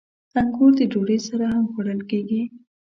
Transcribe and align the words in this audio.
•انګور 0.39 0.71
د 0.79 0.81
ډوډۍ 0.91 1.17
سره 1.27 1.43
هم 1.53 1.63
خوړل 1.71 2.01
کېږي. 2.09 2.41